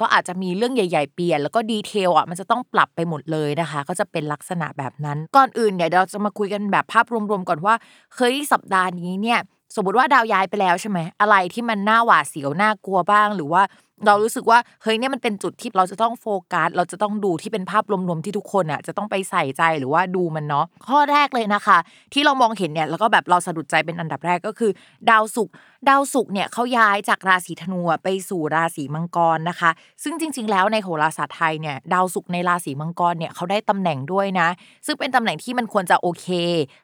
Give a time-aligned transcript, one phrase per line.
[0.00, 7.74] ก็อาจจะมีเรื่องใหญ่ ๆ เปลี่ยน แล้วก็ดีเทลอะมันจะต้องปรับไปหมดเลยนะคะ ก็จะเป็นลักษณะแบบนั้น ก่อนอื่นเนี่ยเราจะมาคุยกันแบบภาพรวมๆก่อนว่า
[8.16, 9.38] เฮ้ยสัปดาห์นี้เนี่ย
[9.76, 13.62] สมมติว่าดาวย้ายไปแล้วใช่ไหมอะไรที่มันน่าหวาดเสียวน่ากลัวบ้าง หรือว่า
[14.06, 21.78] เรารู้สึกว่าเฮ้ยเนี่ยมันเป็นจุดที่เราจะต้องโฟกัสเราจะต้องดูที่เป็นภาพรวมๆที่ทุกคนอะจะต้องไปใส่ใจหรือว่าดูมันเนาะข้อแรกเลยนะคะ
[22.12, 24.70] ที่เรามองเห็นเนี่ยแล้วก็แบบเราสะดุดใจเป็นอันดับแรกก็คือ
[25.10, 25.54] ดาวศุกร์
[25.88, 29.70] ดาวศุกร์เนี่ยเขาย้ายจากราศีธนูไปสู่ราศีมังกรนะคะ
[30.02, 34.48] ซึ่งจริง ๆ แล้วในโหราศาสตร์ไทยเนี่ยดาวศุกร์ในราศีมังกรเนี่ยเขาได้ตำแหน่งด้วยนะ
[34.86, 36.26] ซึ่งเป็นตำแหน่งที่มันควรจะโอเค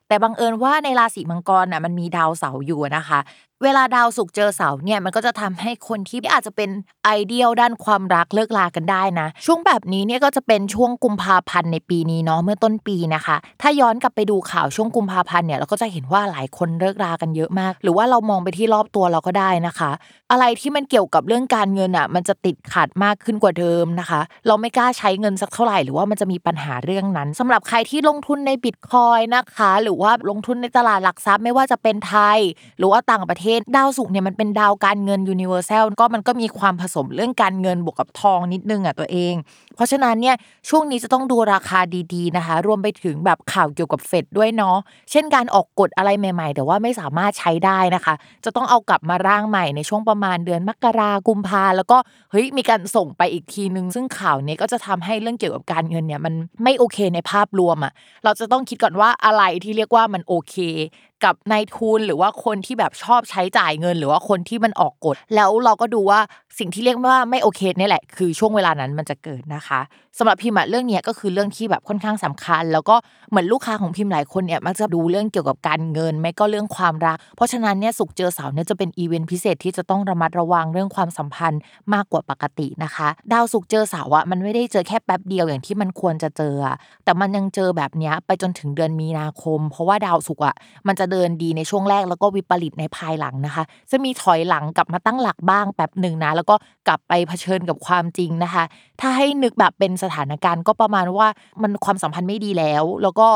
[0.09, 3.19] แต่บังเอิญว่าในราศีมังกรน่ะมันมีดาวเสาร์อยู่นะคะ
[3.63, 6.71] เวลาดาวศุกเจอเสาเนี่ยมันก็จะทำให้คนที่อาจจะเป็น
[7.05, 19.91] ไอเดียลด้านความรักเลิกลากันได้นะ ช่วงแบบนี้เนี่ยก็จะเป็นช่วงกุมภาพันธ์ในปีนี้เนาะเมื่อต้นปีนะคะ ถ้าย้อนกลับไปดูข่าวช่วงกุมภาพันธ์เนี่ยเราก็จะเห็นว่าหลายคนเลิกรากันเยอะมาก หรือว่าเรามองไปที่รอบตัวเราก็ได้นะคะ
[20.31, 32.39] อะไรที่มันเกี่ยวกับเรื่องการเงินอะมันจะติดขัดมากขึ้นกว่าเดิมนะคะ เราไม่กล้าใช้เงินสักเท่าไหร่หรือว่ามันจะมีปัญหาเรื่องนั้นสำหรับใครที่ลงทุนในบิตคอยนะคะ หรือว่าลงทุนในตลาดหลักทรัพย์ไม่ว่าจะเป็นไทย
[32.79, 39.35] หรือว่าต่างประเทศดาวศุกร์เนี่ยมันเป็นดาวการเงินยูนิเวอร์แซลก็มันก็มีความผสมเรื่องการเงินบวกกับทองนิดนึงอะตัวเอง
[39.77, 40.37] เพราะฉะนั้นเนี่ย
[40.69, 41.81] ช่วงนี้จะต้องดูราคา
[42.15, 44.77] ดีๆนะคะ รวมไปถึงแบบข่าวเกี่ยวกับเฟดด้วยเนาะ
[45.11, 48.15] เช่นการออกกฎอะไรใหม่ ๆ แต่ว่าไม่สามารถใช้ได้นะคะ
[48.45, 51.99] จะต้องเอากลับมาร่างใหม่ในช่วงประมาณเดือนมกรากุมภาแล้วก็
[52.31, 56.35] เฮ้ยมีการส่งไปอีกทีนึง ซึ่งข่าวนี้ก็จะทำให้เรื่องเกี่ยวกับการเงินเนี่ยมัน
[56.65, 57.93] ไม่โอเคในภาพรวมอะ
[58.25, 60.57] เราจะต้องคิดก่อนว่าอะไรที่เรียกว่ามันโอเค
[61.25, 66.21] กับนายทุนหรือว่าคนที่แบบชอบใช้จ่ายเงิน หรือว่าคนที่มันออกกฎแล้วเราก็ดูว่า
[66.59, 69.64] สิ่งที่เรียกว่าไม่โอเคนี่แหละ คือช่วงเวลานั้นมันจะเกิดนะคะ
[70.19, 72.97] สำหรับพิมพ์เรื่องนี้ก็คือเรื่องที่แบบค่อนข้างสำคัญ แล้วก็
[73.31, 81.61] เหมือนลูกค้าของพิมพ์หลายคนเนี่ยมักจะดูเรื่องเกี่ยวกับการเงิน ไม่ก็เรื่องความรัก เพราะฉะนั้นเนี่ยสุกเจอเสาเนี่ยจะเป็นอีเวนต์พิเศษที่จะต้องระมัดระวังเรื่องความสัมพันธ์
[81.95, 86.55] มากกว่าปกตินะคะ ดาวสุกเจอเสาอะมันไม่ได้เจอแค่แป๊บเดียวอย่างที่มันควรจะเจอ
[87.05, 90.55] แต่มันยังเจอแบบนี้ไปจนถึงเดือนมีนาคม เพราะว่าดาวสุกอะ
[90.87, 96.55] มันจะเดินดีในช่วงแรกแล้วก็วิปริตในภายหลังนะคะ จะมีถอยหลังกลับมาตั้งหลักบ้างแป๊บหนึ่งนะแล้วก็
[96.89, 98.65] กลับไปเผชิญกับความจริงนะคะ
[99.01, 101.29] ถ้าให้นึกแบบเป็นสถานการณ์ก็ประมาณว่า
[101.63, 103.29] มันความสัมพันธ์ไม่ดีแล้ว แล้วก็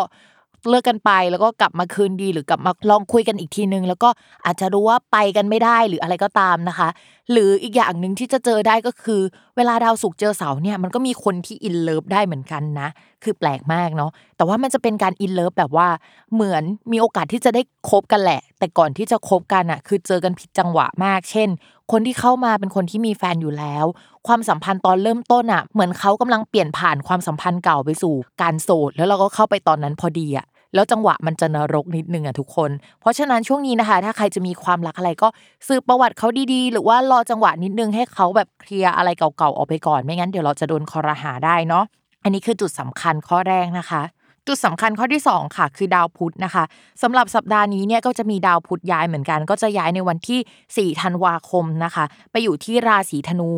[0.69, 4.09] เลิกกันไปแล้วก็กลับมาคืนดีหรือกลับมาลองคุยกันอีกทีนึง แล้วก็
[4.45, 6.89] อาจจะรู้ว่าไปกันไม่ได้หรืออะไรก็ตามนะคะ
[7.33, 9.21] หรืออีกอย่างหนึ่งที่จะเจอได้ก็คือ
[9.57, 12.89] เวลาดาวศุกร์เจอเสาร์เนี่ยมันก็มีคนที่ in love ได้เหมือนกันนะ
[13.25, 15.89] คือแปลกมากเนาะแต่ว่ามันจะเป็นการ in love แบบว่า
[16.35, 21.49] เหมือนมีโอกาสที่จะได้คบกันแหละ แต่ก่อนที่จะคบกันอะคือเจอกันผิดจังหวะมาก เช่น
[21.93, 23.85] คนที่เข้ามาเป็นคนที่มีแฟนอยู่แล้ว
[24.27, 32.71] ความสัมพันธ์ตอนเริ่มต้นอะเหมือนเขากำลังเปลี่ยนผ่านความสัมพันธ์เก่าไปสู่การโสดแล้วเราก็เข้าไปตอนนั้นพอดีอะ แล้วจังหวะมันจะนรกนิดนึงอะทุกคน
[33.01, 35.29] เพราะฉะนั้นช่วงนี้นะคะ ถ้าใครจะมีความรักอะไรก็
[35.69, 41.85] สืบประวัติเขาดีๆ หรือว่ารอจังหวะนิดนึงให้เขาแบบเคลียร์อะไรเก่าๆออกไปก่อนไม่งั้นเดี๋ยวเราจะโดนคอรหาได้เนาะ
[42.23, 44.03] อันนี้คือจุดสำคัญข้อแรกนะคะ
[44.47, 46.65] จุดสำคัญข้อที่ 2 ค่ะ คือดาวพุธนะคะ
[47.03, 53.51] สำหรับสัปดาห์นี้เนี่ยก็จะมีดาวพุธย้ายเหมือนกัน ก็จะย้ายในวันที่4ธันวาคมนะคะ ไปอยู่ที่ราศีธนู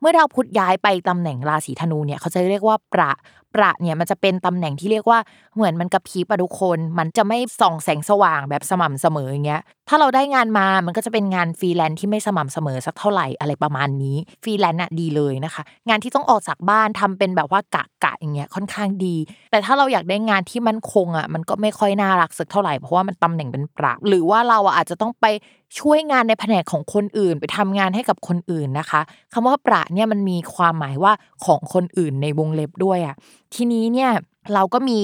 [0.00, 3.12] เมื่อดาวพุธย้ายไปตำแหน่งราศีธนูเนี่ยเขาจะเรียกว่าประ
[3.54, 5.18] ประเนี่ยมันจะเป็นตำแหน่งที่เรียกว่า
[5.54, 19.16] เหมือนมันกระพริบอะทุกคน มันจะไม่ส่องแสงสว่างแบบสม่ำเสมออย่างเงี้ย ถ้าเราได้งานมา มันก็จะเป็นงานฟรีแลนซ์ที่ไม่สม่ำเสมอสักเท่าไหร่อะไรประมาณนี้ ฟรีแลนซ์อะดีเลยนะคะ งานที่ต้องออกจากบ้านทำเป็นแบบว่ากะกะอย่างเงี้ยค่อนข้างดี
[19.50, 25.26] แต่ถ้าเราอยากได้งานที่มันคงอะมันก็ไม่ค่อยน่ารักสักเท่าไหร่เพราะว่ามันตำแหน่งเป็นประหรือว่าเราอะอาจจะต้องไป
[25.80, 29.00] ช่วยงานในแผนกของคนอื่น ไปทำงานให้กับคนอื่นนะคะ
[29.32, 31.12] คำว่าประเนี่ยมันมีความหมายว่า
[31.44, 33.16] ของคนอื่นในวงเล็บด้วยอะ
[33.54, 34.10] ทีนี้เนี่ย
[34.54, 35.00] เราก็มี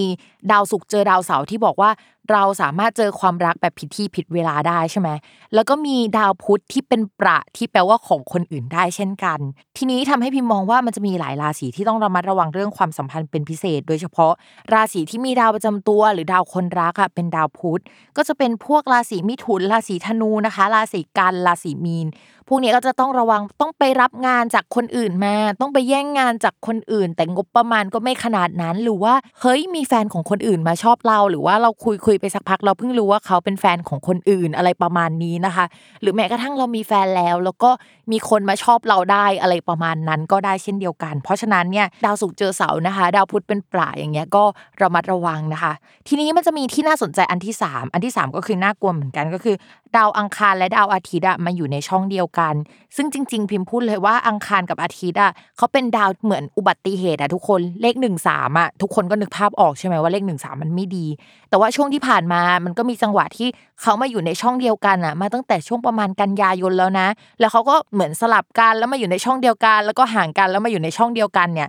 [0.50, 1.90] ดาวศุกร์เจอดาวเสาร์ที่บอกว่า
[2.32, 5.08] เราสามารถเจอความรักแบบผิดที่ผิดเวลาได้ใช่ไหม
[5.54, 9.38] แล้วก็มีดาวพุธที่เป็นประที่แปลว่าของคนอื่นได้เช่นกัน
[9.76, 14.32] ทีนี้ทำให้พิมมองว่ามันจะมีหลายราศีที่ต้องระมัดระวังเรื่องความสัมพันธ์เป็นพิเศษ โดยเฉพาะ
[14.74, 17.82] ราศีที่มีดาวประจำตัว หรือดาวคนรักอะเป็นดาวพุธ
[18.16, 22.08] ก็จะเป็นพวกราศีมิถุนราศีธนูนะคะ ราศีกันราศีมีน
[22.48, 35.64] พวกนี้ก็จะต้องระวังต้องไปรับงานจากคนอื่นมา ต้องไปแย่งงานจากคนอื่น แต่งบประมาณก็ไม่ขนาดนั้นหรือว่าเฮ้ยมีแฟนของคนอื่นมาชอบเราหรือว่าเราคุยคุยไปสักพักเราเพิ่งรู้ว่าเขาเป็นแฟนของคนอื่นอะไรประมาณนี้นะคะ
[36.00, 37.70] หรือแม้กระทั่งเรามีแฟนแล้ว แล้วก็
[38.12, 44.44] มีคนมาชอบเราได้อะไรประมาณนั้นก็ได้เช่นเดียวกัน เพราะฉะนั้นเนี่ยดาวศุกร์เจอเสาร์นะคะ ดาวพุธเป็นปลาอย่างเงี้ยก็
[44.82, 45.72] ระมัดระวังนะคะ
[46.08, 49.56] ทีนี้มันจะมีที่น่าสนใจอันที่ 3 อันที่ 3 ก็คือน่ากลัวเหมือนกันก็คือ
[49.96, 52.54] ดาวอังคารและดาวอาทิตย์อะมาอยู่ในช่องเดียวกัน
[52.96, 61.06] ซึ่งจริง ๆ พิมพ์พูดเลยว่าอังคารกับอาทิตย์อะเขาเป็นดาวเหมือนอุบัติเหตุอะทุกคนเลข1นึ่งสามอะทุกคนก็นึกภาพออกใช่ไหมว่าเลข1นึ่งสามมันไม่ดี
[61.50, 63.48] แต่ว่าช่วงที่ผ่านมามันก็มีจังหวะที่
[63.82, 67.08] เขามาอยู่ในช่องเดียวกันอะ มาตั้งแต่ช่วงประมาณกันยายนแล้วนะ
[67.40, 71.68] แล้วเขาก็เหมือนสลับกันแล้วมาอยู่ในช่องเดียวกัน แล้วก็ห่างกันแล้วมาอยู่ในช่องเดียวกันเนี่ย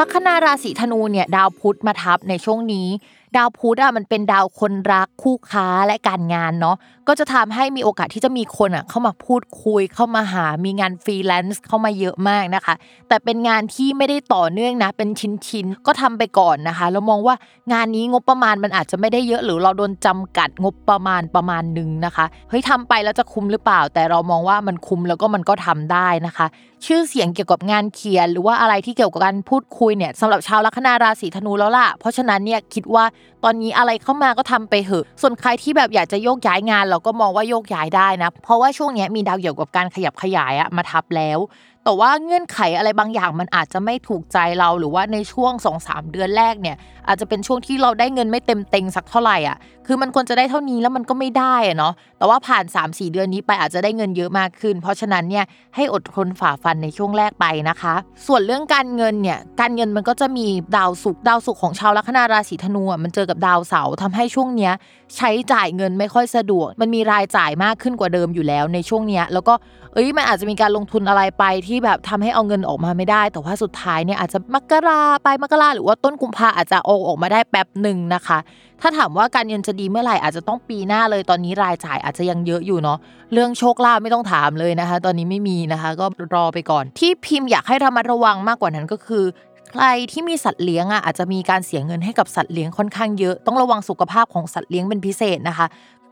[0.00, 2.88] ลัคนาราศีธนูเนี่ยดาวพุธมาทับในช่วงนี้
[3.36, 6.76] ดาวพุธอะมันเป็นดาวคนรักคู่ค้าและการงานเนาะ
[7.12, 12.74] ก็จะทำให้มีโอกาสที่จะมีคนอะเข้ามาพูดคุยเข้ามาหา มีงานฟรีแลนซ์เข้ามาเยอะมากนะคะ
[13.08, 17.34] แต่เป็นงานที่ไม่ได้ต่อเนื่องนะ เป็นชิ้นๆก็ทำไปก่อนนะคะ แล้วมองว่า
[17.72, 26.46] งานนี้งบประมาณมันอาจจะไม่ได้เยอะหรือเราโดนจำกัดงบประมาณประมาณหนึ่งนะคะเฮ้ยทำไปแล้วจะคุ้มหรือเปล่า แต่เรามองว่ามันคุ้มแล้วก็มันก็ทำได้นะคะ
[26.86, 33.04] ชื่อเสียงเกี่ยวกับงานเขียน หรือว่าอะไรที่เกี่ยวกับการพูดคุยเนี่ยสำหรับชาวลัคนาราศีธนูแล้วล่ะเพราะฉะนั้นเนี่ยคิดว่า
[33.44, 41.38] ตอนนี้อะไรเข้ามาก็ทำไปเหอะส่วนใครที่แบบอยากจะโยกย้ายงานเราก็มองว่าโยกย้ายได้นะ เพราะว่าช่วงนี้มีดาวเกี่ยวกับการขยับขยายอะมาทับแล้ว
[41.84, 46.76] แต่ว่าเงื่อนไขอะไรบางอย่างมันอาจจะไม่ถูกใจเราหรือว่าในช่วง2อสเดือนแรกเนี่ย
[47.08, 49.56] อาจจะเป็นช่วงที่เราได้เงินไม่เต็มเต็งสักเท่าไหร่อะ
[49.86, 55.44] คือมันควรจะได้เท่านี้แล้วมันก็ไม่ได้อะเนาะแต่ว่าผ่าน 3-4 เดือนนี้ไปอาจจะได้เงินเยอะมากขึ้น เพราะฉะนั้นเนี่ย
[55.76, 57.94] ให้อดทนฝ่าฟันในช่วงแรกไปนะคะ
[58.26, 60.46] ส่วนเรื่องการเงินเนี่ยการเงินมันก็จะมี
[60.76, 64.72] ดาวศุกร์ดาวศุกร์ของชาวลัคนาราศีธนูมันเจอกับดาวเสาร์ทำให้ช่วงเนี้ย
[65.16, 69.54] ใช้จ่ายเงินไม่ค่อยสะดวก มันมีรายจ่ายมากขึ้นกว่าเดิมอยู่แล้วในช่วงเนี้ยแล้วก็
[69.94, 78.38] เอ้ยมันอาจจะมีการลงทุนอะไรไปทที่แบบทำให้เอาเงินออกมาไม่ได้ แต่ว่าสุดท้ายเนี่ยอาจจะมกราไปมกราหรือว่าต้นกุมภาอาจจะเอาออกมาได้แป๊บหนึ่งนะคะ
[78.80, 82.98] ถ้าถามว่าการเงินจะดีเมื่อไหร่อาจจะต้องปีหน้าเลยตอนนี้รายจ่ายอาจจะยังเยอะอยู่เนาะ
[83.32, 89.24] เรื่องโชคลาภไม่ต้องถามเลยนะคะ ตอนนี้ไม่มีนะคะ ก็รอไปก่อน ที่พิมพ์อยากให้ระมัดระวังมากกว่านั้นก็คือ
[89.70, 95.66] ใครที่มีสัตว์เลี้ยงอะอาจจะมีการเสียเงินให้กับสัตว์เลี้ยงค่อนข้างเยอะ ต้องระวังสุขภาพของสัตว์เลี้ยงเป็นพิเศษนะคะ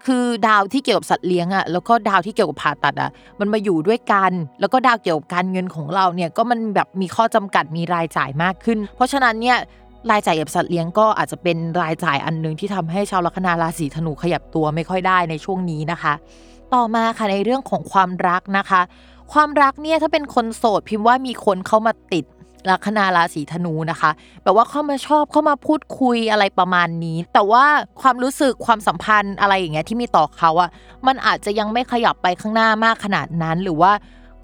[0.06, 9.56] คือดาวที่เกี่ยวกับสัตว์เลี้ยงอะแล้วก็ดาวที่เกี่ยวกับผ่าตัดอะมันมาอยู่ด้วยกัน แล้วก็ดาวเกี่ยวกับการเงินของเราเนี่ยก็มันแบบมีข้อจำกัดมีรายจ่ายมากขึ้น เพราะฉะนั้นเนี่ย
[10.10, 16.14] รายจ่ายกับสัตว์เลี้ยงก็อาจจะเป็นรายจ่ายอันหนึ่งที่ทำให้ชาวลัคนาราศีธนูขยับตัวไม่ค่อยได้ในช่วงนี้นะคะ
[16.74, 18.80] ต่อมาค่ะในเรื่องของความรักนะคะ
[19.32, 22.24] ความรักเนี่ยถ้าเป็นคนโสดพิมพ์ว่ามีคนเข้ามาติด
[22.70, 24.10] ลัคนาราศีธนูนะคะ
[24.42, 27.64] แบบว่าเข้ามาชอบเข้ามาพูดคุยอะไรประมาณนี้ แต่ว่า
[28.02, 30.70] ความรู้สึกความสัมพันธ์อะไรอย่างเงี้ยที่มีต่อเขาอะ
[31.06, 33.92] มันอาจจะยังไม่ขยับไปข้างหน้ามากขนาดนั้นหรือว่า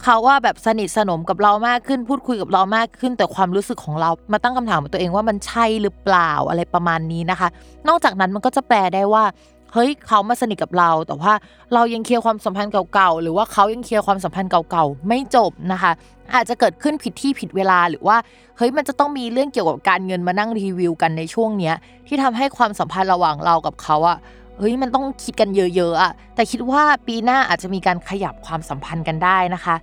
[0.03, 7.49] เขาว่าแบบสนิทสนมกับเรามากขึ้นพูดคุยกับเรามากขึ้น แต่ความรู้สึกของเรามาตั้งคำถามกับตัวเองว่ามันใช่หรือเปล่าอะไรประมาณนี้นะคะ
[7.89, 9.25] นอกจากนั้นมันก็จะแปลได้ว่า
[9.75, 11.33] เฮ้ยเขามาสนิทกับเรา แต่ว่า
[11.75, 15.93] เรายังเคลียร์ความสัมพันธ์เก่าๆหรือว่าเขายังเคลียร์ความสัมพันธ์เก่าๆไม่จบนะคะ
[16.35, 18.17] อาจจะเกิดขึ้นผิดที่ผิดเวลาหรือว่า
[18.57, 21.75] เฮ้ยมันจะต้องมีเรื่องเกี่ยวกับการเงินมานั่งรีวิวกันในช่วงเนี้ย
[22.07, 24.19] ที่ทำให้ความสัมพันธ์ระหว่างเรากับเขาอะ
[24.59, 29.77] เฮ้ยมันต้องคิดกันเยอะๆอะแต่คิดว่าปีหน้าอาจจะมีการขยับความสัมพันธ์กันได้นะคะ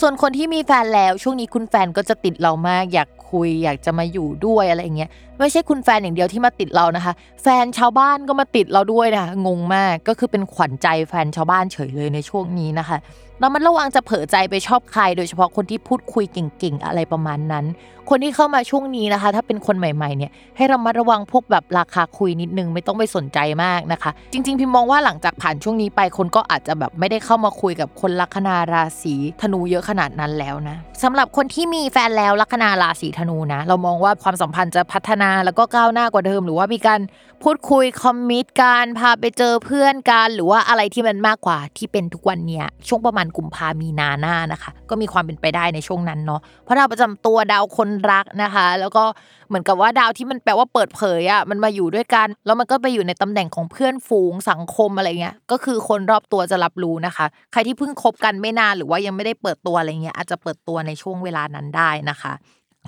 [0.00, 12.98] ส่วนคนที่มีแฟนแล้วช่วงนี้คุณแฟนก็จะติดเรามากอยากคุยอยากจะมาอยู่ด้วยอะไรอย่างเงี้ย ไม่ใช่คุณแฟนอย่างเดียวที่มาติดเรานะคะ แฟนชาวบ้านก็มาติดเราด้วยนะคะงงมากก็คือเป็นขวัญใจแฟนชาวบ้านเฉยเลยในช่วงนี้นะคะ
[13.40, 17.64] เรามันระวังจะเผลอใจไปชอบใคร โดยเฉพาะคนที่พูดคุยเก่งๆ อะไรประมาณนั้น
[18.10, 37.00] คนที่เข้ามาช่วงนี้นะคะ ถ้าเป็นคนใหม่ๆเนี่ยให้เรามาระวังพวกแบบราคาคุยนิดนึงไม่ต้องไปสนใจมากนะคะ จริง ๆ พิมมองว่าหลังจากผ่านช่วงนี้ไปคนก็อาจจะแบบไม่ได้เข้ามาคุยกับคนลัคนาราศีธนูเยอะขนาดนั้นแล้วนะสำหรับคนที่มีแฟนแล้วลัคนาราศีธนูนะเรามองว่าความสัมพันธ์จะพัฒนาแล้วก็ก้าวหน้ากว่าเดิม หรือว่ามีการ
[37.42, 49.04] พูดคุยคอมมิตกันพาไปเจอเพื่อนกันหรือว่าอะไรที่มันมากกว่าที่เป็นทุกวันเนี้ยช่วงประมาณกุมภามีนาหน้านะคะ ก็มีความเป็นไปได้ในช่วงนั้นเนาะเพราะดาวประจำตัวดาวคนรักนะคะ แล้วก็
[49.48, 62.32] เหมือนกับว่าดาวที่มันแปลว่าเปิดเผยอะมันมาอยู่ด้วยกัน แล้วมันก็ไปอยู่ในตำแหน่งของเพื่อนฝูงสังคมอะไรเงี้ยก็คือคนรอบตัวจะรับรู้นะคะ ใครที่เพิ่งคบกันไม่นานหรือว่ายังไม่ได้เปิดตัวอะไรเงี้ยอาจจะเปิดตัวในช่วงเวลานั้นได้นะคะ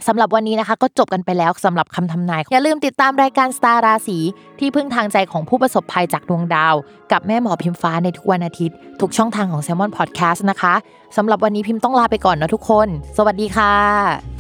[0.08, 4.18] สำหรับวันนี้นะคะก็จบกันไปแล้วสำหรับคำทำนาย อย่าลืมติดตามรายการสตาร์ราศี
[4.58, 6.74] ที่พึ่งทางใจของผู้ประสบภัยจากดวงดาว
[7.12, 10.74] กับแม่หมอพิมฟ้าในทุกวันอาทิตย์ ทุกช่องทางของ s ซ l m o n Podcast นะคะ
[11.16, 14.39] สำหรับวันนี้พิมพ์ต้องลาไปก่อนนะทุกคน สวัสดีค่ะ